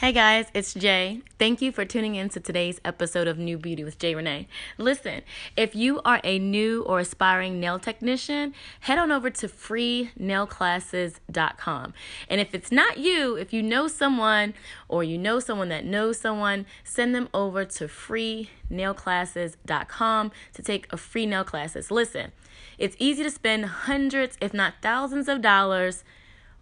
[0.00, 1.20] Hey guys, it's Jaye.
[1.38, 4.48] Thank you for tuning in to today's episode of New Beauty with Jaye Renee.
[4.78, 5.20] Listen,
[5.58, 11.94] if you are a new or aspiring nail technician, head on over to freenailclasses.com.
[12.30, 14.54] And if it's not you, if you know someone
[14.88, 20.96] or you know someone that knows someone, send them over to freenailclasses.com to take a
[20.96, 21.90] free nail classes.
[21.90, 22.32] Listen,
[22.78, 26.04] it's easy to spend hundreds, if not thousands of dollars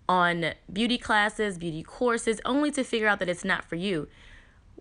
[0.09, 4.09] on beauty classes, beauty courses, only to figure out that it's not for you.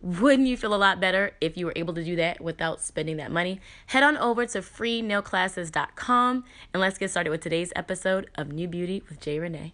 [0.02, 3.18] Wouldn't you feel a lot better if you were able to do that without spending
[3.18, 3.60] that money?
[3.88, 6.44] Head on over to freenailclasses.com
[6.74, 9.74] and let's get started with today's episode of New Beauty with Jaye Renee.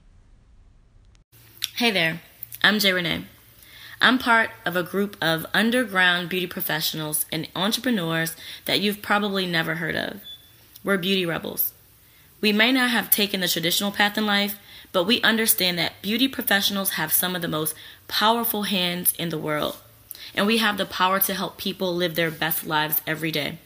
[1.75, 2.21] Hey there,
[2.63, 3.25] I'm Jaye Renee.
[3.99, 8.35] I'm part of a group of underground beauty professionals and entrepreneurs
[8.65, 10.21] that you've probably never heard of.
[10.83, 11.73] We're beauty rebels.
[12.41, 14.59] We may not have taken the traditional path in life,
[14.93, 17.75] but we understand that beauty professionals have some of the most
[18.07, 19.77] powerful hands in the world,
[20.33, 23.57] and we have the power to help people live their best lives every day.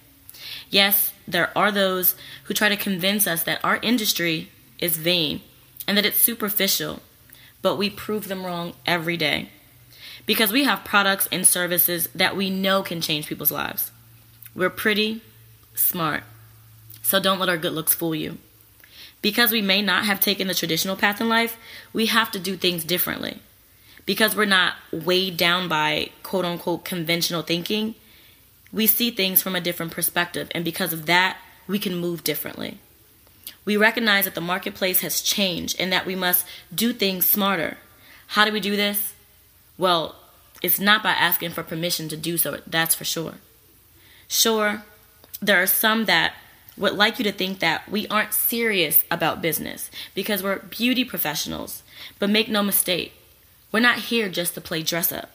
[0.69, 5.41] Yes, there are those who try to convince us that our industry is vain
[5.85, 7.01] and that it's superficial,
[7.61, 9.49] but we prove them wrong every day
[10.25, 13.91] because we have products and services that we know can change people's lives.
[14.55, 15.21] We're pretty,
[15.75, 16.23] smart,
[17.01, 18.37] so don't let our good looks fool you.
[19.21, 21.57] Because we may not have taken the traditional path in life,
[21.93, 23.39] we have to do things differently.
[24.05, 27.95] Because we're not weighed down by quote unquote conventional thinking,
[28.71, 30.49] we see things from a different perspective.
[30.51, 32.77] And because of that, we can move differently.
[33.65, 37.77] We recognize that the marketplace has changed and that we must do things smarter.
[38.27, 39.13] How do we do this?
[39.77, 40.15] Well,
[40.61, 43.35] it's not by asking for permission to do so, that's for sure.
[44.27, 44.83] Sure,
[45.41, 46.33] there are some that
[46.77, 51.83] would like you to think that we aren't serious about business because we're beauty professionals.
[52.19, 53.13] But make no mistake,
[53.71, 55.31] we're not here just to play dress up.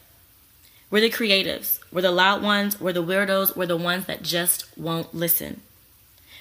[0.90, 4.66] We're the creatives, we're the loud ones, we're the weirdos, we're the ones that just
[4.76, 5.62] won't listen.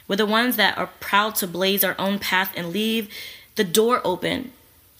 [0.07, 3.09] We're the ones that are proud to blaze our own path and leave
[3.55, 4.51] the door open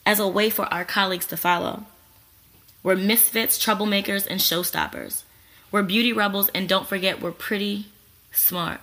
[0.06, 1.84] as a way for our colleagues to follow.
[2.82, 5.22] We're misfits, troublemakers, and showstoppers.
[5.70, 7.86] We're beauty rebels, and don't forget, we're pretty
[8.32, 8.80] smart.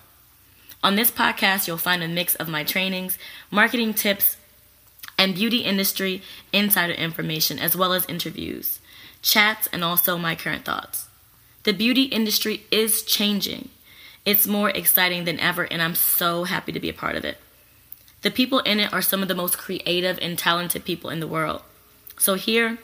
[0.82, 3.18] On this podcast, you'll find a mix of my trainings,
[3.52, 4.38] marketing tips,
[5.18, 6.22] and beauty industry
[6.54, 8.80] insider information, as well as interviews,
[9.22, 11.08] chats, and also my current thoughts.
[11.64, 13.70] The beauty industry is changing.
[14.26, 17.38] It's more exciting than ever, and I'm so happy to be a part of it.
[18.22, 21.28] The people in it are some of the most creative and talented people in the
[21.28, 21.62] world.
[22.18, 22.78] So, here,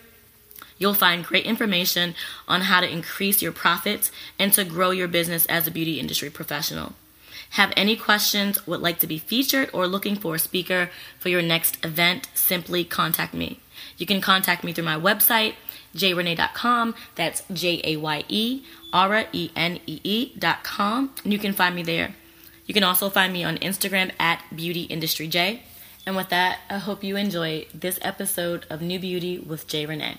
[0.77, 2.15] you'll find great information
[2.47, 6.29] on how to increase your profits and to grow your business as a beauty industry
[6.29, 6.93] professional.
[7.55, 11.41] Have any questions, would like to be featured, or looking for a speaker for your
[11.41, 13.61] next event, simply contact me.
[13.97, 15.53] You can contact me through my website,
[15.95, 16.95] jayerenee.com.
[17.15, 21.11] That's J A Y E R E N E E.com.
[21.23, 22.13] And you can find me there.
[22.65, 25.61] You can also find me on Instagram at Beauty Industry Jaye.
[26.05, 30.17] And with that, I hope you enjoy this episode of New Beauty with Jaye Renee.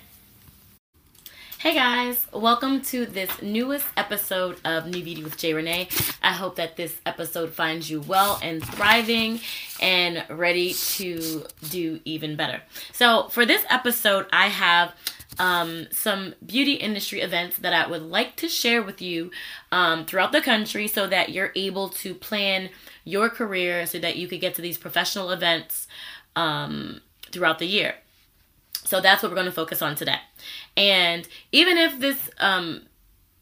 [1.66, 5.88] Hey guys, welcome to this newest episode of New Beauty with Jaye Renee.
[6.22, 9.41] I hope that this episode finds you well and thriving
[9.82, 12.62] and ready to do even better.
[12.93, 14.94] So, for this episode, I have
[15.41, 19.33] um, some beauty industry events that I would like to share with you
[19.72, 22.71] um, throughout the country so that you're able to plan
[23.03, 25.88] your career so that you could get to these professional events
[26.37, 27.00] um,
[27.33, 27.97] throughout the year.
[28.87, 30.19] So that's what we're going to focus on today.
[30.77, 32.83] And even if this, um,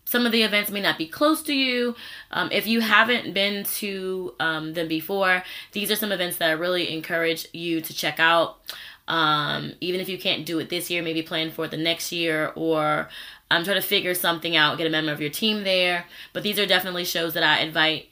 [0.04, 1.94] some of the events may not be close to you,
[2.30, 6.52] um, if you haven't been to um, them before, these are some events that I
[6.52, 8.58] really encourage you to check out.
[9.06, 12.52] Um, even if you can't do it this year, maybe plan for the next year
[12.54, 13.08] or
[13.50, 16.06] um, try to figure something out, get a member of your team there.
[16.32, 18.08] But these are definitely shows that I invite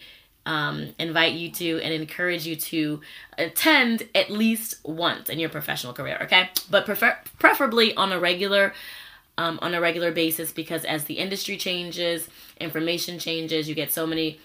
[0.47, 3.01] um, invite you to and encourage you to
[3.39, 6.19] attend at least once in your professional career.
[6.23, 8.73] Okay, but prefer preferably on a regular.
[9.39, 12.29] Um, on a regular basis because as the industry changes
[12.61, 14.39] information changes you get so many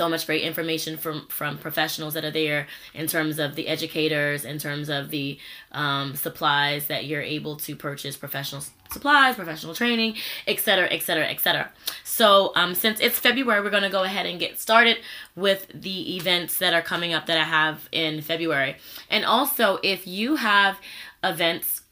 [0.00, 4.46] so much great information from from professionals that are there in terms of the educators
[4.46, 5.38] in terms of the
[5.72, 10.16] um, supplies that you're able to purchase professional supplies, professional training,
[10.46, 11.70] etc., etc., etc.
[12.02, 14.96] So, um, since it's February, we're going to go ahead and get started
[15.36, 18.76] with the events that are coming up that I have in February.
[19.10, 20.80] And also, if you have
[21.22, 21.82] events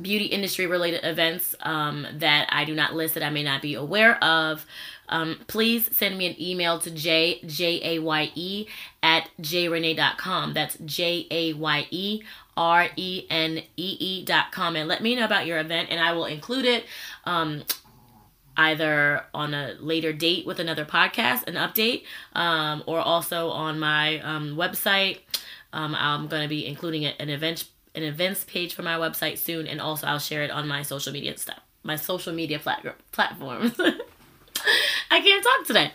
[0.00, 3.74] beauty industry related events um, that I do not list that I may not be
[3.74, 4.66] aware of,
[5.08, 8.66] um, please send me an email to j j a y e
[9.02, 10.54] at jayerenee.com.
[10.54, 12.22] That's j a y e
[12.56, 16.00] r e n e e dot com, and let me know about your event, and
[16.00, 16.84] I will include it.
[17.24, 17.64] Um,
[18.56, 22.04] either on a later date with another podcast, an update,
[22.34, 25.18] um, or also on my um, website.
[25.72, 29.66] Um, I'm going to be including an event an events page for my website soon,
[29.66, 33.74] and also I'll share it on my social media stuff, my social media plat- platforms.
[35.10, 35.92] I can't talk today.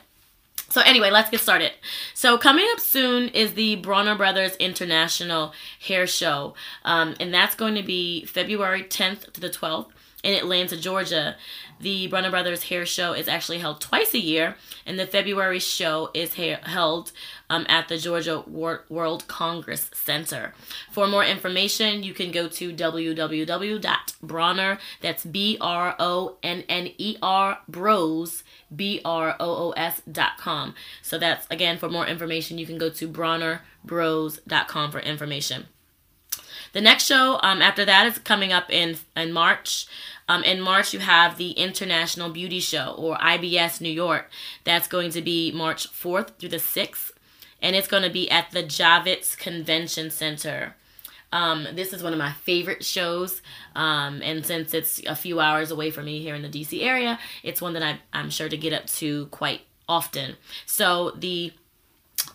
[0.69, 1.71] So anyway, let's get started.
[2.13, 6.53] So coming up soon is the Bronner Brothers International Hair Show,
[6.85, 9.87] um, and that's going to be February 10th to the 12th
[10.23, 11.35] in Atlanta, Georgia.
[11.79, 14.55] The Bronner Brothers Hair Show is actually held twice a year,
[14.85, 17.13] and the February show is ha- held
[17.49, 20.53] um, at the Georgia War- World Congress Center.
[20.91, 27.17] For more information, you can go to www.bronner, that's B R O N N E
[27.21, 28.43] R, bros,
[28.75, 30.75] B R O O S dot com.
[31.01, 35.65] So that's, again, for more information, you can go to bronnerbros.com for information.
[36.71, 39.87] The next show um, after that is coming up in in March.
[40.27, 44.29] Um, in March, you have the International Beauty Show or IBS New York.
[44.63, 47.11] That's going to be March 4th through the 6th,
[47.61, 50.75] and it's going to be at the Javits Convention Center.
[51.31, 53.43] Um, this is one of my favorite shows,
[53.75, 57.19] um, and since it's a few hours away from me here in the DC area,
[57.43, 60.37] it's one that I, I'm sure to get up to quite often.
[60.65, 61.53] So the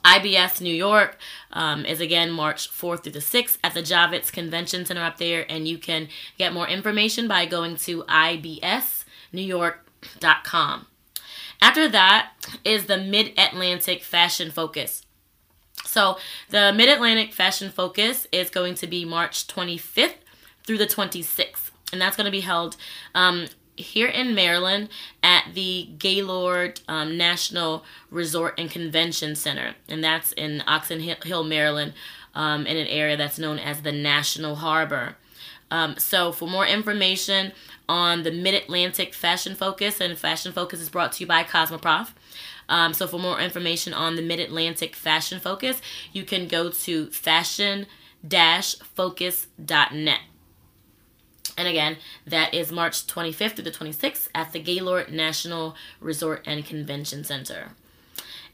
[0.04, 1.18] IBS New York
[1.52, 5.44] um, is again March 4th through the 6th at the Javits Convention Center up there,
[5.50, 6.06] and you can
[6.38, 10.86] get more information by going to ibsnewyork.com.
[11.60, 12.32] After that
[12.64, 15.03] is the Mid Atlantic Fashion Focus.
[15.84, 16.18] So,
[16.50, 20.14] the Mid Atlantic Fashion Focus is going to be March 25th
[20.64, 22.76] through the 26th, and that's going to be held
[23.14, 24.88] um, here in Maryland
[25.22, 31.92] at the Gaylord um, National Resort and Convention Center, and that's in Oxon Hill, Maryland,
[32.34, 35.16] um, in an area that's known as the National Harbor.
[35.70, 37.52] Um, so, for more information
[37.88, 42.10] on the Mid Atlantic Fashion Focus, and Fashion Focus is brought to you by Cosmoprof.
[42.68, 45.80] Um, so, for more information on the Mid Atlantic Fashion Focus,
[46.12, 47.86] you can go to fashion
[48.94, 50.20] focus.net.
[51.56, 56.64] And again, that is March 25th through the 26th at the Gaylord National Resort and
[56.64, 57.72] Convention Center.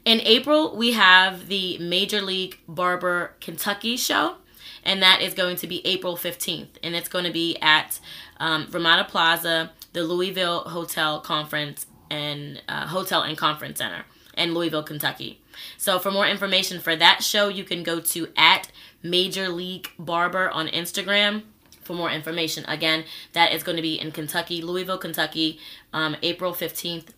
[0.05, 4.35] In April, we have the Major League Barber Kentucky show,
[4.83, 6.69] and that is going to be April 15th.
[6.83, 7.99] And it's going to be at
[8.39, 14.03] um, Ramada Plaza, the Louisville Hotel Conference and uh, Hotel and Conference Center
[14.37, 15.41] in Louisville, Kentucky.
[15.77, 18.71] So for more information for that show, you can go to at
[19.01, 21.43] Major League Barber on Instagram
[21.83, 22.65] for more information.
[22.65, 25.59] Again, that is going to be in Kentucky, Louisville, Kentucky,
[25.93, 27.09] um, April 15th.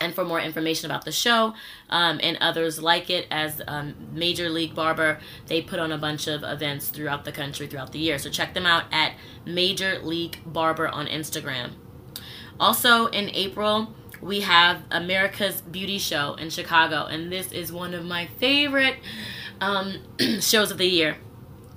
[0.00, 1.54] And for more information about the show
[1.88, 6.26] um, and others like it, as um, Major League Barber, they put on a bunch
[6.26, 8.18] of events throughout the country throughout the year.
[8.18, 9.12] So check them out at
[9.46, 11.74] Major League Barber on Instagram.
[12.58, 18.04] Also in April, we have America's Beauty Show in Chicago, and this is one of
[18.04, 18.96] my favorite
[19.60, 19.98] um,
[20.40, 21.16] shows of the year.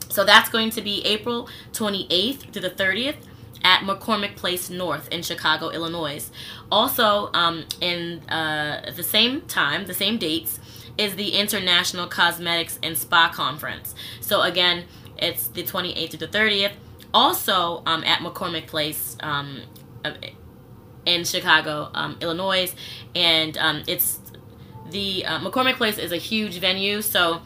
[0.09, 3.17] So that's going to be April 28th to the 30th
[3.63, 6.29] at McCormick Place North in Chicago, Illinois.
[6.71, 10.59] Also, um, in uh, the same time, the same dates,
[10.97, 13.93] is the International Cosmetics and Spa Conference.
[14.19, 14.85] So again,
[15.17, 16.73] it's the 28th to the 30th.
[17.13, 19.61] Also um, at McCormick Place um,
[20.03, 20.13] uh,
[21.07, 22.73] in Chicago, um, Illinois,
[23.15, 24.19] and um, it's
[24.91, 27.41] the uh, McCormick Place is a huge venue, so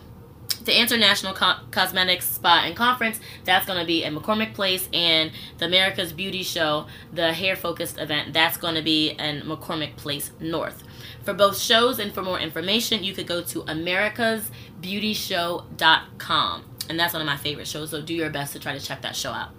[0.66, 3.20] the International Co- Cosmetics Spa and Conference.
[3.46, 7.98] That's going to be at McCormick Place, and the America's Beauty Show, the hair focused
[8.00, 10.84] event, that's going to be in McCormick Place North.
[11.24, 16.64] For both shows and for more information, you could go to americasbeautyshow.com.
[16.90, 19.02] And that's one of my favorite shows, so do your best to try to check
[19.04, 19.50] that show out.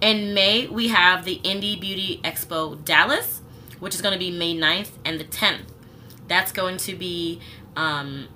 [0.00, 3.41] In May, we have the Indie Beauty Expo Dallas,
[3.82, 5.64] which is going to be May 9th and the 10th.
[6.28, 7.40] That's going to be
[7.74, 8.28] um,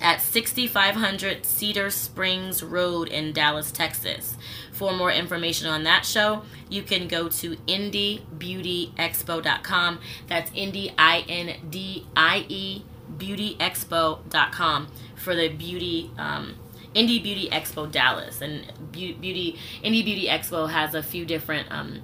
[0.00, 4.36] at 6500 Cedar Springs Road in Dallas, Texas.
[4.70, 9.98] For more information on that show, you can go to indiebeautyexpo.com.
[10.28, 12.84] That's indie, I N D I E,
[13.16, 16.12] beautyexpo.com for the beauty.
[16.16, 16.54] Um,
[16.94, 22.02] Indie Beauty Expo Dallas and Beauty Indie Beauty Expo has a few different um,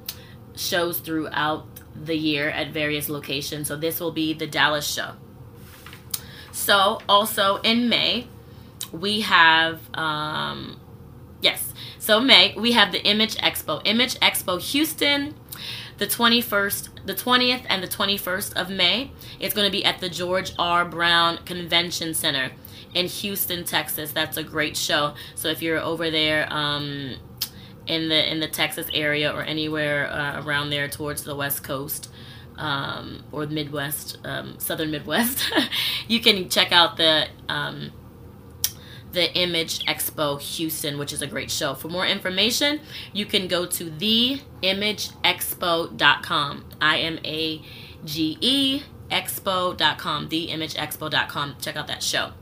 [0.56, 3.68] shows throughout the year at various locations.
[3.68, 5.12] So this will be the Dallas show.
[6.52, 8.26] So also in May,
[8.92, 10.80] we have um,
[11.40, 11.72] yes.
[11.98, 13.80] So May, we have the Image Expo.
[13.84, 15.34] Image Expo Houston,
[15.98, 19.10] the 21st, the 20th and the 21st of May.
[19.38, 20.84] It's going to be at the George R.
[20.84, 22.52] Brown Convention Center
[22.94, 24.12] in Houston, Texas.
[24.12, 25.14] That's a great show.
[25.34, 27.16] So if you're over there um,
[27.88, 32.08] in the in the Texas area or anywhere uh, around there towards the West Coast,
[32.56, 35.50] um, or Midwest, um, Southern Midwest,
[36.08, 37.92] you can check out the um,
[39.12, 41.74] the Image Expo Houston, which is a great show.
[41.74, 42.80] For more information,
[43.12, 46.64] you can go to theimageexpo.com.
[46.80, 47.60] I M A
[48.04, 51.56] G E expo.com, theimageexpo.com.
[51.60, 52.32] Check out that show.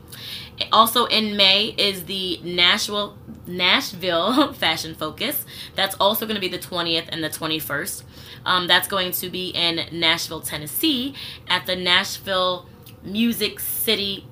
[0.73, 5.45] Also in May is the Nashville Nashville Fashion Focus.
[5.75, 8.03] That's also going to be the 20th and the 21st.
[8.45, 11.15] Um, that's going to be in Nashville, Tennessee,
[11.49, 12.67] at the Nashville
[13.03, 14.27] Music City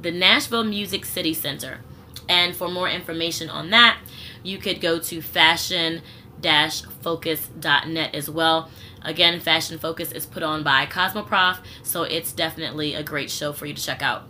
[0.00, 1.80] the Nashville Music City Center.
[2.28, 3.98] And for more information on that,
[4.42, 8.70] you could go to fashion-focus.net as well.
[9.02, 13.66] Again, Fashion Focus is put on by Cosmoprof, so it's definitely a great show for
[13.66, 14.24] you to check out.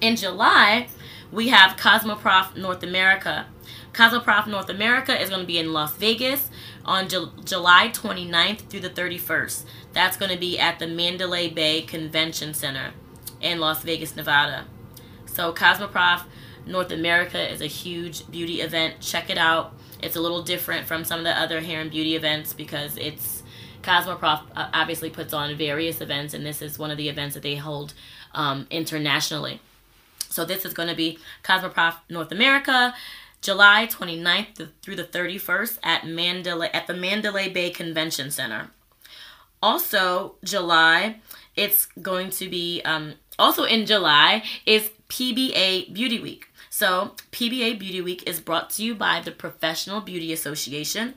[0.00, 0.88] In July,
[1.30, 3.46] we have Cosmoprof North America.
[3.92, 6.50] Cosmoprof North America is going to be in Las Vegas
[6.84, 9.64] on Ju- July 29th through the 31st.
[9.92, 12.92] That's going to be at the Mandalay Bay Convention Center
[13.40, 14.66] in Las Vegas, Nevada.
[15.26, 16.24] So Cosmoprof
[16.68, 19.00] North America is a huge beauty event.
[19.00, 19.74] Check it out.
[20.02, 23.42] It's a little different from some of the other hair and beauty events because it's
[23.82, 27.42] Cosmoprof uh, obviously puts on various events, and this is one of the events that
[27.42, 27.94] they hold
[28.34, 29.60] um, internationally.
[30.28, 32.94] So this is going to be Cosmoprof North America.
[33.40, 38.70] July 29th through the 31st at Mandalay at the Mandalay Bay Convention Center.
[39.62, 41.20] Also, July,
[41.54, 46.47] it's going to be um, also in July is PBA Beauty Week.
[46.78, 51.14] So, PBA Beauty Week is brought to you by the Professional Beauty Association,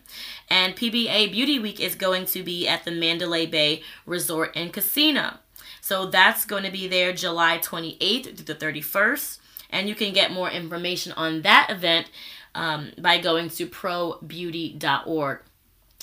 [0.49, 5.35] and PBA Beauty Week is going to be at the Mandalay Bay Resort and Casino.
[5.79, 9.37] So, that's going to be there July 28th through the 31st
[9.69, 12.09] and you can get more information on that event
[12.55, 15.41] um, by going to probeauty.org.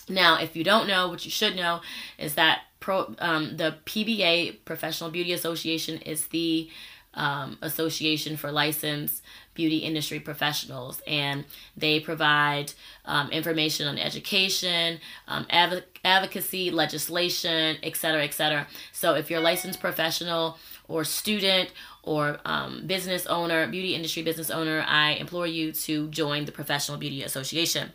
[0.09, 1.81] Now, if you don't know, what you should know
[2.17, 6.71] is that pro um, the PBA Professional Beauty Association is the
[7.19, 9.23] um, association for licensed
[9.55, 11.45] beauty industry professionals, and
[11.77, 12.73] they provide
[13.05, 18.67] um, information on education, um, adv- advocacy, legislation, etc., etc.
[18.93, 21.73] So, if you're a licensed professional or student
[22.05, 26.97] or um, business owner, beauty industry business owner, I implore you to join the Professional
[26.97, 27.91] Beauty Association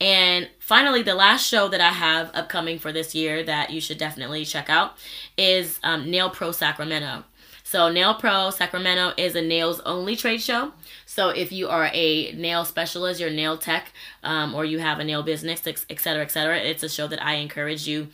[0.01, 3.99] And finally, the last show that I have upcoming for this year that you should
[3.99, 4.97] definitely check out
[5.37, 7.23] is um, Nail Pro Sacramento.
[7.63, 10.73] So, Nail Pro Sacramento is a nails only trade show.
[11.05, 13.93] So, if you are a nail specialist, you're a nail tech,
[14.23, 17.87] um, or you have a nail business, etc., etc., it's a show that I encourage
[17.87, 18.07] you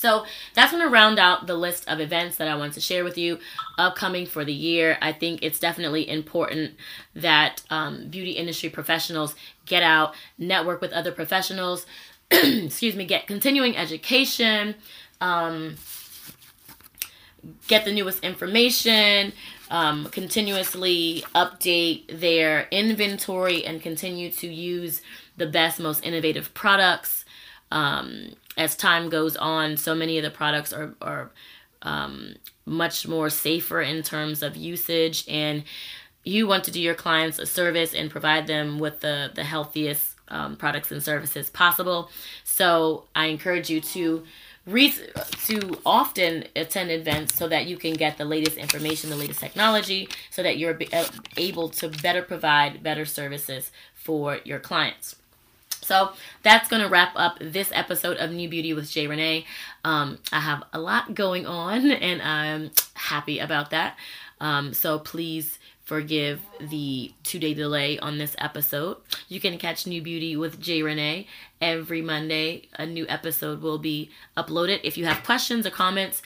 [0.00, 3.04] So that's going to round out the list of events that I want to share
[3.04, 3.38] with you
[3.76, 4.96] upcoming for the year.
[5.02, 6.72] I think it's definitely important
[7.14, 9.34] that um, beauty industry professionals
[9.66, 11.84] get out, network with other professionals,
[12.64, 14.76] excuse me, get continuing education,
[15.20, 15.74] um,
[17.66, 19.32] get the newest information,
[19.70, 25.02] um, continuously update their inventory, and continue to use
[25.36, 27.24] the best, most innovative products.
[27.72, 31.30] Um, as time goes on, so many of the products are, are
[31.82, 32.34] um,
[32.64, 35.64] much more safer in terms of usage, and
[36.22, 40.14] you want to do your clients a service and provide them with the, the healthiest
[40.30, 42.10] um, products and services possible.
[42.44, 44.24] So I encourage you to
[44.66, 44.94] re-
[45.46, 50.08] to often attend events so that you can get the latest information, the latest technology,
[50.30, 50.78] so that you're
[51.36, 55.16] able to better provide better services for your clients.
[55.82, 59.46] So that's going to wrap up this episode of New Beauty with Jaye Renee.
[59.82, 63.96] Um, I have a lot going on and I'm happy about that.
[64.40, 65.58] Um, so please
[65.90, 68.98] forgive the two day delay on this episode.
[69.28, 71.26] You can catch New Beauty with Jaye Renee
[71.60, 72.68] every Monday.
[72.78, 74.78] A new episode will be uploaded.
[74.84, 76.22] If you have questions or comments,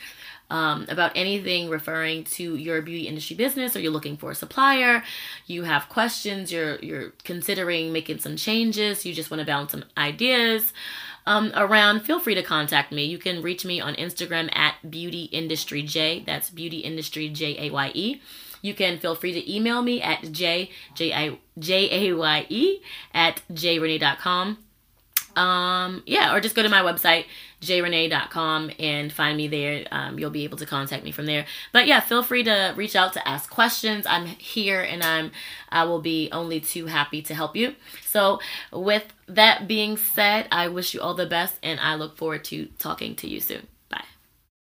[0.50, 5.02] um, about anything referring to your beauty industry business or you're looking for a supplier,
[5.47, 9.87] you have questions, you're you're considering making some changes, you just want to bounce some
[9.96, 10.74] ideas
[11.27, 13.07] um, around, feel free to contact me.
[13.07, 16.27] You can reach me on Instagram at Beauty Industry Jaye.
[16.27, 18.20] That's Beauty Industry J A Y E.
[18.64, 22.81] You can feel free to email me at j j i j a y e
[23.12, 24.57] at jayerenee.com.
[25.37, 27.27] Um, yeah, or just go to my website,
[27.61, 29.85] jayerenee.com, and find me there.
[29.90, 31.44] Um, you'll be able to contact me from there.
[31.72, 34.07] But yeah, feel free to reach out to ask questions.
[34.07, 35.33] I'm here and I'm
[35.68, 37.74] I will be only too happy to help you.
[38.07, 38.40] So
[38.72, 42.66] with that being said, I wish you all the best and I look forward to
[42.79, 43.66] talking to you soon.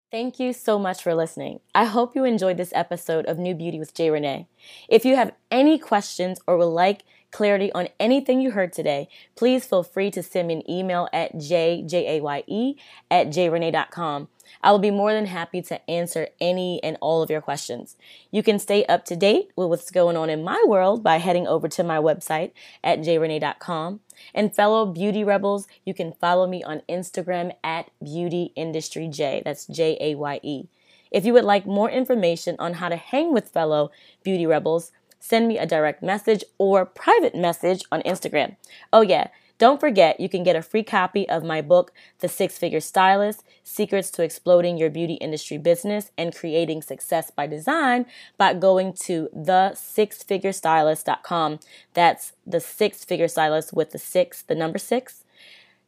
[0.10, 1.60] Thank you so much for listening.
[1.76, 4.48] I hope you enjoyed this episode of New Beauty with Jaye Renee.
[4.88, 9.66] If you have any questions or would like clarity on anything you heard today, please
[9.66, 12.76] feel free to send me an email at jjaye
[13.12, 14.30] at jayerenee.com.
[14.62, 17.96] I will be more than happy to answer any and all of your questions.
[18.32, 21.48] You can stay up to date with what's going on in my world by heading
[21.48, 22.52] over to my website
[22.84, 24.00] at jayerenee.com.
[24.34, 29.44] And fellow beauty rebels, you can follow me on Instagram at Beauty Industry Jaye.
[29.44, 30.68] That's J A Y E.
[31.12, 33.92] If you would like more information on how to hang with fellow
[34.24, 38.56] beauty rebels, send me a direct message or private message on Instagram.
[38.92, 39.28] Oh, yeah.
[39.58, 43.44] Don't forget, you can get a free copy of my book, The Six Figure Stylist
[43.64, 48.06] Secrets to Exploding Your Beauty Industry Business and Creating Success by Design,
[48.38, 51.60] by going to thesixfigurestylist.com.
[51.94, 55.24] That's the six figure stylist with the six, the number six.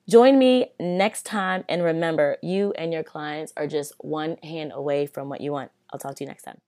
[0.10, 5.06] Join me next time, and remember, you and your clients are just one hand away
[5.06, 5.70] from what you want.
[5.92, 6.60] I'll talk to you next time.